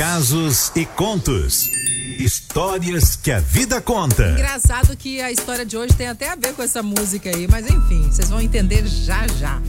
Casos 0.00 0.72
e 0.74 0.86
contos. 0.86 1.68
Histórias 2.18 3.16
que 3.16 3.30
a 3.30 3.38
vida 3.38 3.82
conta. 3.82 4.30
Engraçado 4.30 4.96
que 4.96 5.20
a 5.20 5.30
história 5.30 5.62
de 5.62 5.76
hoje 5.76 5.92
tem 5.92 6.08
até 6.08 6.30
a 6.30 6.36
ver 6.36 6.54
com 6.54 6.62
essa 6.62 6.82
música 6.82 7.28
aí, 7.28 7.46
mas 7.46 7.68
enfim, 7.68 8.10
vocês 8.10 8.30
vão 8.30 8.40
entender 8.40 8.86
já 8.86 9.28
já. 9.38 9.60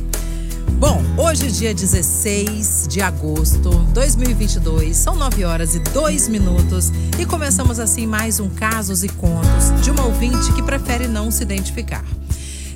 Bom, 0.80 1.04
hoje 1.18 1.48
é 1.48 1.50
dia 1.50 1.74
16 1.74 2.88
de 2.88 3.02
agosto 3.02 3.72
de 3.88 3.92
2022, 3.92 4.96
são 4.96 5.18
9 5.18 5.44
horas 5.44 5.76
e 5.76 5.80
2 5.80 6.30
minutos 6.30 6.94
e 7.20 7.26
começamos 7.26 7.78
assim 7.78 8.08
mais 8.08 8.40
um 8.40 8.50
Casos 8.50 9.04
e 9.04 9.10
Contos 9.10 9.82
de 9.84 9.92
uma 9.92 10.06
ouvinte 10.06 10.54
que 10.54 10.64
prefere 10.64 11.10
não 11.10 11.30
se 11.30 11.44
identificar. 11.44 12.06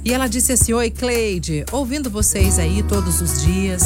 E 0.05 0.13
ela 0.13 0.27
disse 0.27 0.53
assim: 0.53 0.71
Oi, 0.71 0.91
Cleide, 0.91 1.65
ouvindo 1.71 2.11
vocês 2.11 2.59
aí 2.59 2.83
todos 2.83 3.21
os 3.21 3.41
dias, 3.41 3.85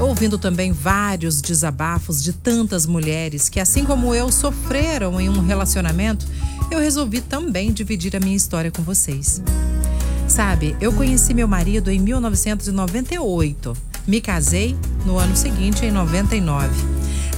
ouvindo 0.00 0.38
também 0.38 0.72
vários 0.72 1.42
desabafos 1.42 2.22
de 2.22 2.32
tantas 2.32 2.86
mulheres 2.86 3.50
que, 3.50 3.60
assim 3.60 3.84
como 3.84 4.14
eu, 4.14 4.32
sofreram 4.32 5.20
em 5.20 5.28
um 5.28 5.44
relacionamento, 5.44 6.26
eu 6.70 6.80
resolvi 6.80 7.20
também 7.20 7.70
dividir 7.70 8.16
a 8.16 8.20
minha 8.20 8.34
história 8.34 8.70
com 8.70 8.82
vocês. 8.82 9.42
Sabe, 10.26 10.74
eu 10.80 10.90
conheci 10.90 11.34
meu 11.34 11.46
marido 11.46 11.90
em 11.90 11.98
1998. 11.98 13.76
Me 14.06 14.22
casei 14.22 14.74
no 15.04 15.18
ano 15.18 15.36
seguinte, 15.36 15.84
em 15.84 15.90
99. 15.90 16.68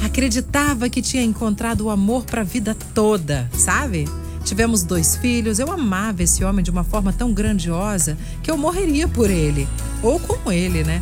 Acreditava 0.04 0.88
que 0.88 1.02
tinha 1.02 1.24
encontrado 1.24 1.82
o 1.82 1.90
amor 1.90 2.24
para 2.24 2.42
a 2.42 2.44
vida 2.44 2.76
toda, 2.94 3.50
sabe? 3.52 4.08
Tivemos 4.50 4.82
dois 4.82 5.14
filhos. 5.14 5.60
Eu 5.60 5.70
amava 5.70 6.24
esse 6.24 6.42
homem 6.42 6.60
de 6.60 6.72
uma 6.72 6.82
forma 6.82 7.12
tão 7.12 7.32
grandiosa 7.32 8.18
que 8.42 8.50
eu 8.50 8.56
morreria 8.56 9.06
por 9.06 9.30
ele, 9.30 9.68
ou 10.02 10.18
com 10.18 10.50
ele, 10.50 10.82
né? 10.82 11.00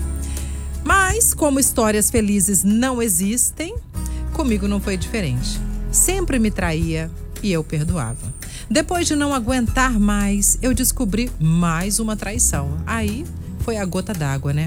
Mas, 0.85 1.33
como 1.33 1.59
histórias 1.59 2.11
felizes 2.11 2.63
não 2.63 3.01
existem, 3.01 3.75
comigo 4.35 4.69
não 4.69 4.79
foi 4.79 4.99
diferente. 4.99 5.59
Sempre 5.91 6.39
me 6.39 6.51
traía 6.51 7.11
e 7.43 7.51
eu 7.51 7.65
perdoava. 7.65 8.35
Depois 8.71 9.07
de 9.07 9.17
não 9.17 9.33
aguentar 9.33 9.99
mais, 9.99 10.59
eu 10.61 10.75
descobri 10.75 11.31
mais 11.41 11.99
uma 11.99 12.17
traição. 12.17 12.77
Aí 12.87 13.25
foi 13.61 13.79
a 13.79 13.85
gota 13.87 14.13
d'água, 14.13 14.53
né? 14.53 14.67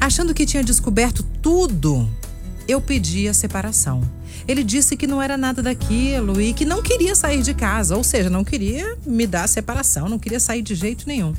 Achando 0.00 0.34
que 0.34 0.44
tinha 0.44 0.64
descoberto 0.64 1.22
tudo, 1.40 2.10
eu 2.66 2.80
pedi 2.80 3.28
a 3.28 3.32
separação. 3.32 4.02
Ele 4.48 4.64
disse 4.64 4.96
que 4.96 5.06
não 5.06 5.20
era 5.20 5.36
nada 5.36 5.62
daquilo 5.62 6.40
e 6.40 6.54
que 6.54 6.64
não 6.64 6.82
queria 6.82 7.14
sair 7.14 7.42
de 7.42 7.52
casa, 7.52 7.94
ou 7.94 8.02
seja, 8.02 8.30
não 8.30 8.42
queria 8.42 8.96
me 9.06 9.26
dar 9.26 9.46
separação, 9.46 10.08
não 10.08 10.18
queria 10.18 10.40
sair 10.40 10.62
de 10.62 10.74
jeito 10.74 11.06
nenhum. 11.06 11.34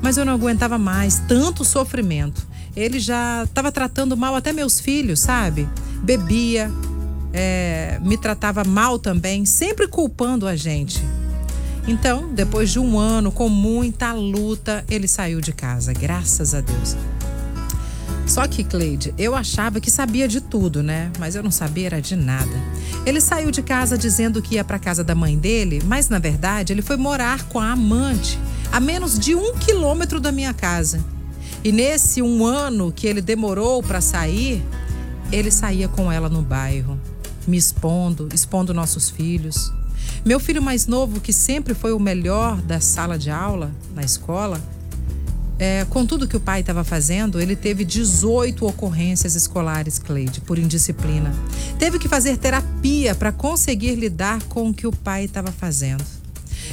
Mas 0.00 0.16
eu 0.16 0.24
não 0.24 0.32
aguentava 0.32 0.78
mais 0.78 1.18
tanto 1.26 1.64
sofrimento. 1.64 2.46
Ele 2.76 3.00
já 3.00 3.42
estava 3.42 3.72
tratando 3.72 4.16
mal 4.16 4.36
até 4.36 4.52
meus 4.52 4.78
filhos, 4.78 5.18
sabe? 5.18 5.68
Bebia, 6.02 6.70
é, 7.32 7.98
me 8.02 8.16
tratava 8.16 8.62
mal 8.62 8.96
também, 8.96 9.44
sempre 9.44 9.88
culpando 9.88 10.46
a 10.46 10.54
gente. 10.54 11.02
Então, 11.88 12.32
depois 12.32 12.70
de 12.70 12.78
um 12.78 12.98
ano 12.98 13.32
com 13.32 13.48
muita 13.48 14.12
luta, 14.12 14.84
ele 14.88 15.08
saiu 15.08 15.40
de 15.40 15.52
casa, 15.52 15.92
graças 15.92 16.54
a 16.54 16.60
Deus. 16.60 16.96
Só 18.26 18.46
que, 18.48 18.64
Cleide, 18.64 19.14
eu 19.16 19.36
achava 19.36 19.80
que 19.80 19.90
sabia 19.90 20.26
de 20.26 20.40
tudo, 20.40 20.82
né? 20.82 21.12
Mas 21.18 21.36
eu 21.36 21.42
não 21.44 21.50
sabia 21.50 21.86
era 21.86 22.02
de 22.02 22.16
nada. 22.16 22.50
Ele 23.06 23.20
saiu 23.20 23.52
de 23.52 23.62
casa 23.62 23.96
dizendo 23.96 24.42
que 24.42 24.56
ia 24.56 24.64
para 24.64 24.80
casa 24.80 25.04
da 25.04 25.14
mãe 25.14 25.38
dele, 25.38 25.80
mas 25.84 26.08
na 26.08 26.18
verdade 26.18 26.72
ele 26.72 26.82
foi 26.82 26.96
morar 26.96 27.44
com 27.44 27.60
a 27.60 27.70
amante, 27.70 28.36
a 28.72 28.80
menos 28.80 29.16
de 29.16 29.36
um 29.36 29.54
quilômetro 29.54 30.20
da 30.20 30.32
minha 30.32 30.52
casa. 30.52 31.02
E 31.62 31.70
nesse 31.70 32.20
um 32.20 32.44
ano 32.44 32.92
que 32.92 33.06
ele 33.06 33.22
demorou 33.22 33.80
para 33.80 34.00
sair, 34.00 34.60
ele 35.30 35.52
saía 35.52 35.88
com 35.88 36.10
ela 36.10 36.28
no 36.28 36.42
bairro, 36.42 36.98
me 37.46 37.56
expondo, 37.56 38.28
expondo 38.34 38.74
nossos 38.74 39.08
filhos. 39.08 39.72
Meu 40.24 40.40
filho 40.40 40.60
mais 40.60 40.88
novo, 40.88 41.20
que 41.20 41.32
sempre 41.32 41.74
foi 41.74 41.92
o 41.92 42.00
melhor 42.00 42.60
da 42.60 42.80
sala 42.80 43.16
de 43.16 43.30
aula 43.30 43.70
na 43.94 44.02
escola, 44.02 44.60
é, 45.58 45.86
com 45.88 46.04
tudo 46.04 46.28
que 46.28 46.36
o 46.36 46.40
pai 46.40 46.60
estava 46.60 46.84
fazendo, 46.84 47.40
ele 47.40 47.56
teve 47.56 47.84
18 47.84 48.66
ocorrências 48.66 49.34
escolares, 49.34 49.98
Cleide, 49.98 50.40
por 50.40 50.58
indisciplina. 50.58 51.34
Teve 51.78 51.98
que 51.98 52.08
fazer 52.08 52.36
terapia 52.36 53.14
para 53.14 53.32
conseguir 53.32 53.94
lidar 53.94 54.42
com 54.44 54.68
o 54.68 54.74
que 54.74 54.86
o 54.86 54.92
pai 54.92 55.24
estava 55.24 55.50
fazendo. 55.50 56.04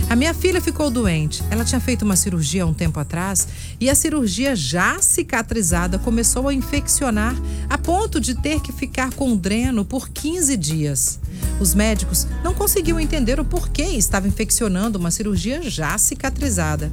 A 0.09 0.15
minha 0.15 0.33
filha 0.33 0.61
ficou 0.61 0.89
doente. 0.89 1.43
Ela 1.49 1.63
tinha 1.63 1.79
feito 1.79 2.03
uma 2.03 2.15
cirurgia 2.15 2.63
há 2.63 2.65
um 2.65 2.73
tempo 2.73 2.99
atrás 2.99 3.47
e 3.79 3.89
a 3.89 3.95
cirurgia 3.95 4.55
já 4.55 4.99
cicatrizada 4.99 5.99
começou 5.99 6.47
a 6.47 6.53
infeccionar 6.53 7.35
a 7.69 7.77
ponto 7.77 8.19
de 8.19 8.35
ter 8.35 8.59
que 8.61 8.71
ficar 8.71 9.13
com 9.13 9.35
dreno 9.35 9.85
por 9.85 10.09
15 10.09 10.57
dias. 10.57 11.19
Os 11.59 11.73
médicos 11.73 12.27
não 12.43 12.53
conseguiam 12.53 12.99
entender 12.99 13.39
o 13.39 13.45
porquê 13.45 13.83
estava 13.83 14.27
infeccionando 14.27 14.99
uma 14.99 15.11
cirurgia 15.11 15.61
já 15.61 15.97
cicatrizada, 15.97 16.91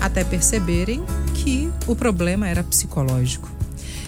até 0.00 0.24
perceberem 0.24 1.04
que 1.46 1.70
o 1.86 1.94
problema 1.94 2.48
era 2.48 2.64
psicológico. 2.64 3.48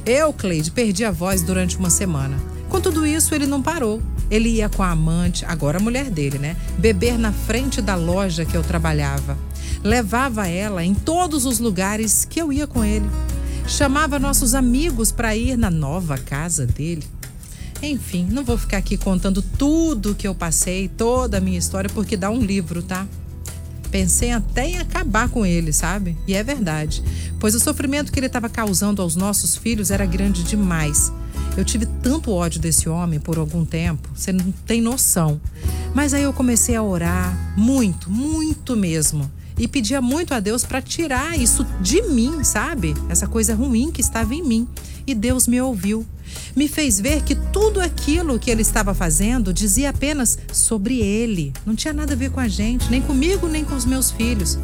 Eu, 0.05 0.33
Cleide, 0.33 0.73
perdi 0.73 1.05
a 1.05 1.13
voz 1.13 1.41
durante 1.41 1.79
uma 1.79 1.89
semana. 1.89 2.37
Com 2.69 2.81
tudo 2.81 3.07
isso, 3.07 3.33
ele 3.33 3.47
não 3.47 3.63
parou. 3.63 4.03
Ele 4.29 4.49
ia 4.49 4.69
com 4.69 4.83
a 4.83 4.91
amante, 4.91 5.45
agora 5.45 5.79
a 5.79 5.81
mulher 5.81 6.11
dele, 6.11 6.37
né? 6.37 6.57
Beber 6.79 7.17
na 7.17 7.33
frente 7.33 7.81
da 7.81 7.95
loja 7.95 8.45
que 8.45 8.57
eu 8.57 8.63
trabalhava. 8.65 9.39
Levava 9.85 10.49
ela 10.49 10.85
em 10.85 10.93
todos 10.93 11.47
os 11.47 11.61
lugares 11.61 12.25
que 12.25 12.41
eu 12.41 12.53
ia 12.53 12.67
com 12.67 12.85
ele. 12.85 13.09
Chamava 13.69 14.19
nossos 14.19 14.53
amigos 14.53 15.13
para 15.13 15.37
ir 15.37 15.57
na 15.57 15.71
nova 15.71 16.19
casa 16.19 16.67
dele. 16.67 17.07
Enfim, 17.81 18.27
não 18.29 18.43
vou 18.43 18.59
ficar 18.59 18.79
aqui 18.79 18.97
contando 18.97 19.41
tudo 19.41 20.17
que 20.17 20.27
eu 20.27 20.35
passei, 20.35 20.89
toda 20.89 21.39
a 21.39 21.41
minha 21.41 21.59
história, 21.59 21.89
porque 21.89 22.17
dá 22.17 22.31
um 22.31 22.41
livro, 22.41 22.83
tá? 22.83 23.07
Pensei 23.91 24.33
até 24.33 24.69
em 24.69 24.79
acabar 24.79 25.29
com 25.29 25.47
ele, 25.47 25.73
sabe? 25.73 26.17
E 26.27 26.35
é 26.35 26.43
verdade, 26.43 27.03
pois 27.41 27.55
o 27.55 27.61
sofrimento 27.61 28.13
que 28.13 28.19
ele 28.19 28.27
estava 28.27 28.49
causando 28.49 29.01
aos 29.01 29.17
nossos 29.17 29.57
filhos 29.57 29.91
era 29.91 30.05
grande 30.05 30.43
demais. 30.43 31.13
Eu 31.57 31.65
tive 31.65 31.87
tanto 31.87 32.31
ódio 32.31 32.61
desse 32.61 32.89
homem 32.89 33.19
por 33.19 33.39
algum 33.39 33.65
tempo, 33.65 34.09
você 34.15 34.33
não 34.33 34.53
tem 34.67 34.81
noção. 34.81 35.41
Mas 35.95 36.15
aí 36.15 36.23
eu 36.23 36.33
comecei 36.33 36.77
a 36.77 36.83
orar, 36.83 37.55
muito, 37.57 38.11
muito 38.11 38.77
mesmo. 38.77 39.31
E 39.59 39.67
pedia 39.67 40.01
muito 40.01 40.33
a 40.35 40.41
Deus 40.41 40.65
para 40.65 40.81
tirar 40.81 41.39
isso 41.39 41.67
de 41.81 42.03
mim, 42.03 42.45
sabe? 42.45 42.95
Essa 43.09 43.27
coisa 43.27 43.55
ruim 43.55 43.91
que 43.91 44.01
estava 44.01 44.35
em 44.35 44.43
mim. 44.43 44.69
E 45.07 45.15
Deus 45.15 45.49
me 45.49 45.61
ouviu. 45.61 46.07
Me 46.55 46.69
fez 46.69 47.01
ver 47.01 47.23
que 47.23 47.35
tudo 47.35 47.81
aquilo 47.81 48.39
que 48.39 48.51
ele 48.51 48.63
estava 48.63 48.95
fazendo 48.95 49.53
dizia 49.53 49.91
apenas 49.91 50.39
sobre 50.53 51.01
ele. 51.01 51.53
Não 51.67 51.75
tinha 51.75 51.93
nada 51.93 52.13
a 52.13 52.17
ver 52.17 52.31
com 52.31 52.41
a 52.41 52.49
gente, 52.49 52.91
nem 52.91 53.01
comigo, 53.01 53.49
nem 53.49 53.65
com 53.65 53.75
os 53.75 53.85
meus 53.85 54.11
filhos. 54.11 54.59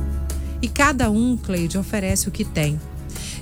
E 0.61 0.69
cada 0.69 1.11
um, 1.11 1.37
Cleide, 1.37 1.77
oferece 1.77 2.29
o 2.29 2.31
que 2.31 2.45
tem. 2.45 2.79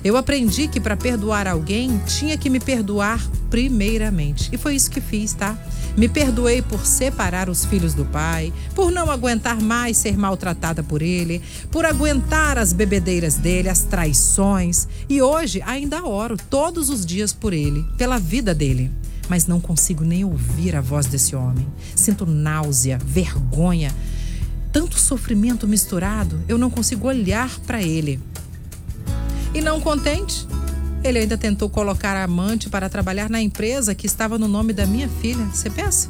Eu 0.03 0.17
aprendi 0.17 0.67
que 0.67 0.79
para 0.79 0.97
perdoar 0.97 1.47
alguém 1.47 1.97
tinha 2.05 2.37
que 2.37 2.49
me 2.49 2.59
perdoar 2.59 3.25
primeiramente. 3.49 4.49
E 4.51 4.57
foi 4.57 4.75
isso 4.75 4.91
que 4.91 4.99
fiz, 4.99 5.33
tá? 5.33 5.57
Me 5.95 6.09
perdoei 6.09 6.61
por 6.61 6.85
separar 6.85 7.49
os 7.49 7.65
filhos 7.65 7.93
do 7.93 8.03
pai, 8.05 8.51
por 8.73 8.91
não 8.91 9.11
aguentar 9.11 9.61
mais 9.61 9.97
ser 9.97 10.17
maltratada 10.17 10.81
por 10.81 11.03
ele, 11.03 11.41
por 11.69 11.85
aguentar 11.85 12.57
as 12.57 12.73
bebedeiras 12.73 13.35
dele, 13.35 13.69
as 13.69 13.83
traições. 13.83 14.87
E 15.07 15.21
hoje 15.21 15.61
ainda 15.63 16.03
oro 16.03 16.35
todos 16.49 16.89
os 16.89 17.05
dias 17.05 17.31
por 17.31 17.53
ele, 17.53 17.85
pela 17.95 18.17
vida 18.17 18.55
dele. 18.55 18.91
Mas 19.29 19.45
não 19.45 19.61
consigo 19.61 20.03
nem 20.03 20.25
ouvir 20.25 20.75
a 20.75 20.81
voz 20.81 21.05
desse 21.05 21.35
homem. 21.35 21.67
Sinto 21.95 22.25
náusea, 22.25 22.97
vergonha, 22.97 23.93
tanto 24.71 24.99
sofrimento 24.99 25.67
misturado, 25.67 26.41
eu 26.47 26.57
não 26.57 26.71
consigo 26.71 27.07
olhar 27.07 27.59
para 27.59 27.81
ele. 27.81 28.19
E 29.53 29.61
não 29.61 29.79
contente, 29.79 30.47
ele 31.03 31.19
ainda 31.19 31.37
tentou 31.37 31.69
colocar 31.69 32.15
a 32.15 32.23
amante 32.23 32.69
para 32.69 32.89
trabalhar 32.89 33.29
na 33.29 33.41
empresa 33.41 33.93
que 33.93 34.07
estava 34.07 34.37
no 34.37 34.47
nome 34.47 34.71
da 34.71 34.85
minha 34.85 35.09
filha. 35.09 35.43
Você 35.45 35.69
pensa? 35.69 36.09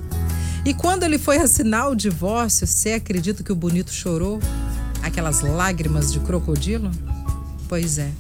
E 0.63 0.73
quando 0.73 1.03
ele 1.03 1.17
foi 1.17 1.37
assinar 1.37 1.89
o 1.89 1.95
divórcio, 1.95 2.65
você 2.65 2.93
acredita 2.93 3.43
que 3.43 3.51
o 3.51 3.55
bonito 3.55 3.91
chorou? 3.91 4.39
Aquelas 5.01 5.41
lágrimas 5.41 6.13
de 6.13 6.19
crocodilo? 6.19 6.91
Pois 7.67 7.97
é. 7.97 8.11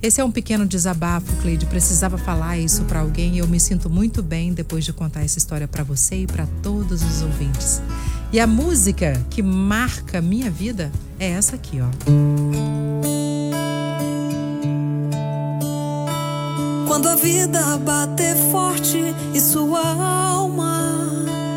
Esse 0.00 0.20
é 0.20 0.24
um 0.24 0.30
pequeno 0.30 0.64
desabafo, 0.64 1.30
Cleide. 1.42 1.66
Precisava 1.66 2.16
falar 2.16 2.56
isso 2.56 2.84
para 2.84 3.00
alguém 3.00 3.34
e 3.34 3.38
eu 3.38 3.48
me 3.48 3.60
sinto 3.60 3.90
muito 3.90 4.22
bem 4.22 4.52
depois 4.52 4.84
de 4.84 4.92
contar 4.92 5.24
essa 5.24 5.38
história 5.38 5.68
para 5.68 5.82
você 5.82 6.22
e 6.22 6.26
para 6.26 6.46
todos 6.62 7.02
os 7.02 7.22
ouvintes. 7.22 7.82
E 8.32 8.38
a 8.38 8.46
música 8.46 9.20
que 9.28 9.42
marca 9.42 10.20
minha 10.20 10.50
vida 10.50 10.90
é 11.18 11.30
essa 11.30 11.56
aqui, 11.56 11.80
ó. 11.80 13.17
Quando 16.98 17.10
a 17.10 17.14
vida 17.14 17.78
bater 17.78 18.34
forte 18.50 19.14
e 19.32 19.40
sua 19.40 19.80
alma 20.32 21.14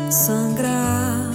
sangrar. 0.08 1.32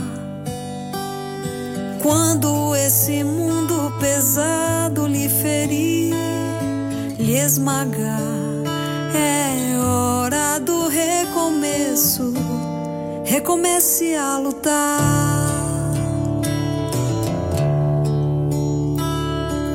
Quando 2.01 2.73
esse 2.73 3.21
mundo 3.25 3.91
pesado 3.99 5.05
lhe 5.07 5.27
ferir, 5.27 6.15
lhe 7.19 7.37
esmagar, 7.37 8.17
é 9.13 9.77
hora 9.77 10.57
do 10.57 10.87
recomeço. 10.87 12.33
recomece 13.25 14.15
a 14.15 14.37
lutar. 14.37 15.01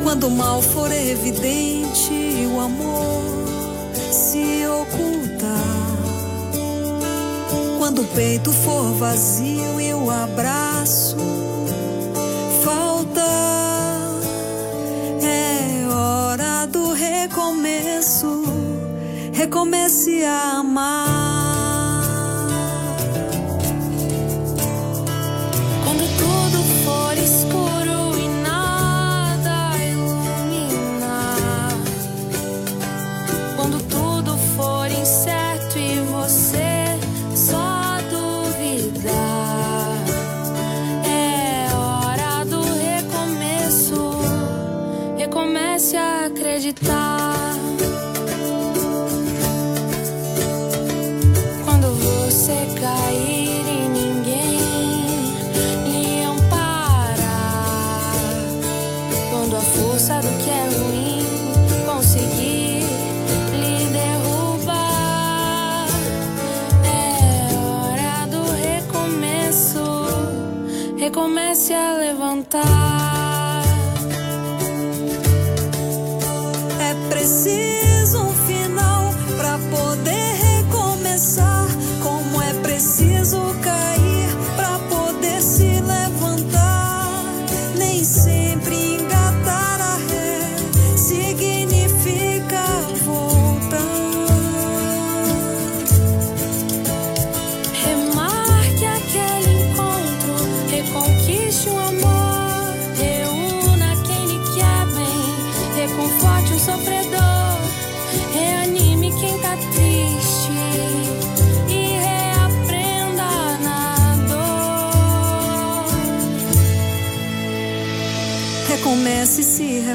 Quando 0.02 0.28
o 0.28 0.30
mal 0.30 0.62
for 0.62 0.90
evidente 0.90 2.14
e 2.14 2.46
o 2.46 2.58
amor 2.58 3.31
ocultar. 4.72 5.92
Quando 7.78 8.02
o 8.02 8.06
peito 8.06 8.52
for 8.52 8.92
vazio 8.94 9.80
e 9.80 9.92
o 9.92 10.10
abraço 10.10 11.16
falta, 12.64 13.26
é 15.22 15.86
hora 15.88 16.66
do 16.66 16.92
recomeço. 16.92 18.44
Recomece 19.32 20.24
a 20.24 20.58
amar. 20.58 21.11
Comece 71.10 71.74
a 71.74 71.94
levantar. 71.94 73.62
É 76.80 76.94
preciso 77.08 77.91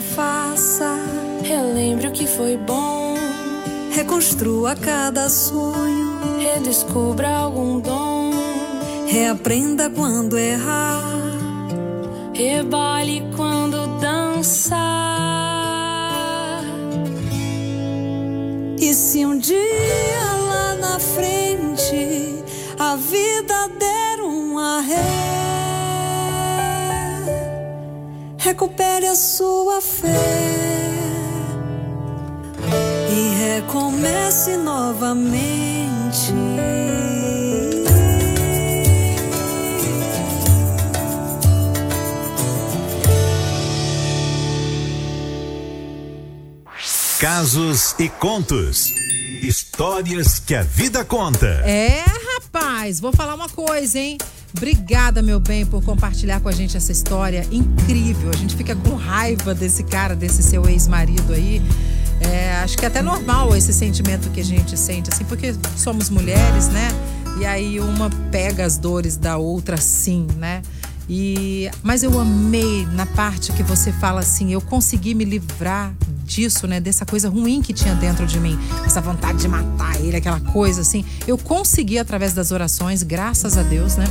refaça. 0.08 0.96
Relembre 1.44 2.08
o 2.08 2.12
que 2.12 2.26
foi 2.28 2.58
bom, 2.58 3.16
Reconstrua 3.92 4.76
cada 4.76 5.30
sonho. 5.30 6.38
redescubra 6.40 7.30
algum 7.30 7.80
dom, 7.80 8.32
Reaprenda 9.08 9.90
quando 9.90 10.38
errar. 10.38 11.04
rebole 12.34 13.24
quando 13.36 14.00
dançar. 14.00 14.78
E 18.80 18.94
se 18.94 19.26
um 19.26 19.38
dia 19.38 19.58
lá 20.48 20.76
na 20.76 21.00
frente 21.00 22.44
a 22.78 22.96
vida 22.96 23.57
recupere 28.48 29.06
a 29.06 29.14
sua 29.14 29.82
fé 29.82 30.08
e 33.12 33.56
recomece 33.56 34.56
novamente. 34.56 36.34
Casos 47.20 47.96
e 48.00 48.08
contos. 48.08 48.94
Histórias 49.42 50.40
que 50.40 50.56
a 50.56 50.62
vida 50.62 51.04
conta. 51.04 51.48
É, 51.66 52.02
rapaz, 52.36 53.02
vou 53.02 53.12
falar 53.12 53.36
uma 53.36 53.50
coisa, 53.50 54.00
hein? 54.00 54.18
Obrigada, 54.56 55.22
meu 55.22 55.40
bem, 55.40 55.66
por 55.66 55.84
compartilhar 55.84 56.40
com 56.40 56.50
a 56.50 56.52
gente 56.52 56.78
essa 56.78 56.92
história 56.92 57.46
incrível. 57.52 58.30
A 58.30 58.38
gente 58.38 58.56
fica 58.56 58.76
com 58.76 58.96
raiva 58.96 59.54
desse 59.54 59.84
cara, 59.84 60.16
desse 60.16 60.42
seu 60.42 60.68
ex-marido 60.68 61.34
aí. 61.34 61.62
É, 62.20 62.56
acho 62.64 62.78
que 62.78 62.86
é 62.86 62.88
até 62.88 63.02
normal 63.02 63.56
esse 63.56 63.74
sentimento 63.74 64.30
que 64.32 64.42
a 64.42 64.46
gente 64.46 64.78
sente, 64.78 65.10
assim, 65.12 65.24
porque 65.26 65.54
somos 65.76 66.10
mulheres, 66.10 66.68
né? 66.70 66.88
E 67.40 67.46
aí 67.46 67.80
uma 67.80 68.10
pega 68.32 68.66
as 68.66 68.78
dores 68.78 69.16
da 69.16 69.38
outra, 69.38 69.78
sim, 69.78 70.26
né? 70.38 70.62
E, 71.10 71.70
mas 71.84 72.04
eu 72.04 72.20
amei 72.20 72.86
na 72.94 73.06
parte 73.06 73.54
que 73.54 73.64
você 73.64 73.92
fala 73.94 74.22
assim, 74.22 74.52
eu 74.52 74.60
consegui 74.60 75.14
me 75.14 75.24
livrar 75.24 75.94
disso, 76.28 76.68
né? 76.68 76.80
Dessa 76.80 77.06
coisa 77.06 77.30
ruim 77.30 77.62
que 77.62 77.74
tinha 77.74 77.96
dentro 77.96 78.28
de 78.28 78.40
mim, 78.40 78.60
essa 78.86 79.00
vontade 79.00 79.40
de 79.40 79.48
matar 79.48 80.00
ele, 80.02 80.18
aquela 80.18 80.42
coisa 80.42 80.82
assim. 80.82 81.04
Eu 81.26 81.38
consegui 81.38 81.98
através 81.98 82.34
das 82.34 82.52
orações, 82.52 83.02
graças 83.02 83.58
a 83.58 83.64
Deus, 83.64 83.96
né? 83.96 84.06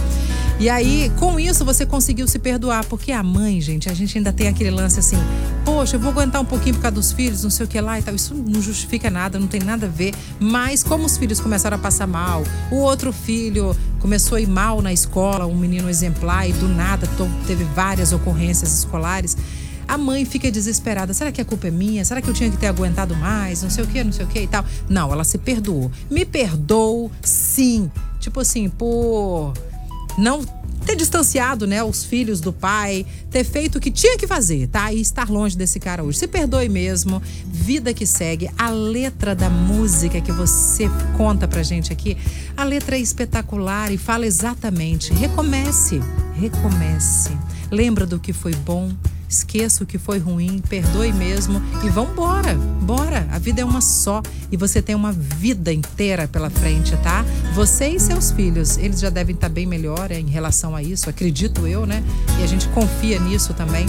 E 0.58 0.70
aí, 0.70 1.12
com 1.18 1.38
isso, 1.38 1.66
você 1.66 1.84
conseguiu 1.84 2.26
se 2.26 2.38
perdoar. 2.38 2.86
Porque 2.86 3.12
a 3.12 3.22
mãe, 3.22 3.60
gente, 3.60 3.90
a 3.90 3.94
gente 3.94 4.16
ainda 4.16 4.32
tem 4.32 4.48
aquele 4.48 4.70
lance 4.70 4.98
assim: 4.98 5.18
poxa, 5.64 5.96
eu 5.96 6.00
vou 6.00 6.10
aguentar 6.10 6.40
um 6.40 6.46
pouquinho 6.46 6.74
por 6.76 6.80
causa 6.80 6.94
dos 6.94 7.12
filhos, 7.12 7.42
não 7.42 7.50
sei 7.50 7.66
o 7.66 7.68
que 7.68 7.78
lá 7.78 7.98
e 7.98 8.02
tal. 8.02 8.14
Isso 8.14 8.34
não 8.34 8.62
justifica 8.62 9.10
nada, 9.10 9.38
não 9.38 9.46
tem 9.46 9.60
nada 9.60 9.84
a 9.84 9.88
ver. 9.88 10.14
Mas, 10.40 10.82
como 10.82 11.04
os 11.04 11.18
filhos 11.18 11.40
começaram 11.40 11.76
a 11.76 11.80
passar 11.80 12.06
mal, 12.06 12.42
o 12.72 12.76
outro 12.76 13.12
filho 13.12 13.76
começou 14.00 14.36
a 14.36 14.40
ir 14.40 14.48
mal 14.48 14.80
na 14.80 14.92
escola, 14.92 15.46
um 15.46 15.56
menino 15.56 15.90
exemplar, 15.90 16.48
e 16.48 16.52
do 16.54 16.68
nada 16.68 17.06
teve 17.46 17.64
várias 17.64 18.12
ocorrências 18.12 18.78
escolares. 18.78 19.36
A 19.88 19.96
mãe 19.96 20.24
fica 20.24 20.50
desesperada. 20.50 21.14
Será 21.14 21.30
que 21.30 21.40
a 21.40 21.44
culpa 21.44 21.68
é 21.68 21.70
minha? 21.70 22.04
Será 22.04 22.20
que 22.20 22.28
eu 22.28 22.34
tinha 22.34 22.50
que 22.50 22.56
ter 22.56 22.66
aguentado 22.66 23.14
mais? 23.16 23.62
Não 23.62 23.70
sei 23.70 23.84
o 23.84 23.86
que, 23.86 24.02
não 24.02 24.12
sei 24.12 24.24
o 24.24 24.28
que 24.28 24.40
e 24.40 24.46
tal. 24.46 24.64
Não, 24.88 25.12
ela 25.12 25.24
se 25.24 25.38
perdoou. 25.38 25.90
Me 26.10 26.24
perdoou, 26.24 27.10
sim. 27.22 27.90
Tipo 28.20 28.40
assim, 28.40 28.68
por 28.68 29.52
não 30.18 30.44
ter 30.86 30.94
distanciado, 30.94 31.66
né, 31.66 31.82
os 31.82 32.04
filhos 32.04 32.40
do 32.40 32.52
pai, 32.52 33.04
ter 33.28 33.42
feito 33.42 33.76
o 33.76 33.80
que 33.80 33.90
tinha 33.90 34.16
que 34.16 34.26
fazer, 34.26 34.68
tá? 34.68 34.92
E 34.92 35.00
estar 35.00 35.28
longe 35.28 35.56
desse 35.56 35.80
cara 35.80 36.02
hoje. 36.04 36.18
Se 36.18 36.28
perdoe 36.28 36.68
mesmo. 36.68 37.20
Vida 37.46 37.92
que 37.92 38.06
segue. 38.06 38.48
A 38.56 38.70
letra 38.70 39.34
da 39.34 39.50
música 39.50 40.20
que 40.20 40.30
você 40.30 40.88
conta 41.16 41.48
pra 41.48 41.62
gente 41.62 41.92
aqui, 41.92 42.16
a 42.56 42.62
letra 42.62 42.96
é 42.96 43.00
espetacular 43.00 43.90
e 43.90 43.98
fala 43.98 44.26
exatamente. 44.26 45.12
Recomece, 45.12 46.00
recomece. 46.34 47.30
Lembra 47.70 48.06
do 48.06 48.20
que 48.20 48.32
foi 48.32 48.54
bom, 48.54 48.92
esqueça 49.28 49.84
o 49.84 49.86
que 49.86 49.98
foi 49.98 50.18
ruim, 50.18 50.62
perdoe 50.68 51.12
mesmo 51.12 51.60
e 51.84 51.88
vambora, 51.88 52.54
bora. 52.54 53.26
A 53.30 53.38
vida 53.38 53.60
é 53.60 53.64
uma 53.64 53.80
só 53.80 54.22
e 54.50 54.56
você 54.56 54.80
tem 54.80 54.94
uma 54.94 55.12
vida 55.12 55.72
inteira 55.72 56.28
pela 56.28 56.50
frente, 56.50 56.96
tá? 56.98 57.24
Você 57.54 57.88
e 57.88 58.00
seus 58.00 58.30
filhos, 58.30 58.76
eles 58.78 59.00
já 59.00 59.10
devem 59.10 59.34
estar 59.34 59.48
bem 59.48 59.66
melhor 59.66 60.10
em 60.10 60.26
relação 60.26 60.74
a 60.74 60.82
isso, 60.82 61.10
acredito 61.10 61.66
eu, 61.66 61.86
né? 61.86 62.02
E 62.38 62.42
a 62.42 62.46
gente 62.46 62.68
confia 62.68 63.18
nisso 63.18 63.54
também. 63.54 63.86